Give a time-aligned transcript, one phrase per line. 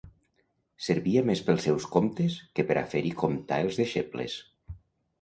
[0.85, 4.43] Servia més pels seus comptes que pera fer-hi comptar els deixebles.